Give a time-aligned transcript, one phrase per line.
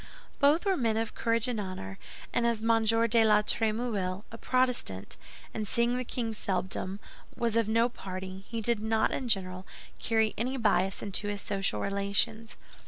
[0.39, 1.99] Both were men of courage and honor;
[2.33, 2.85] and as M.
[2.85, 5.15] de la Trémouille—a Protestant,
[5.53, 9.67] and seeing the king seldom—was of no party, he did not, in general,
[9.99, 12.55] carry any bias into his social relations.